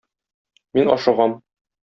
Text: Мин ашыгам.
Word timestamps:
Мин 0.79 0.91
ашыгам. 0.95 1.37